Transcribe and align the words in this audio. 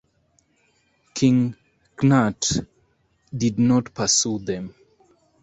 King 1.13 1.53
Cnut 1.95 2.67
did 3.37 3.59
not 3.59 3.93
pursue 3.93 4.39
them. 4.39 4.73